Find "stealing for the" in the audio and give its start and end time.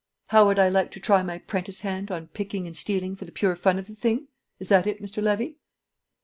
2.75-3.31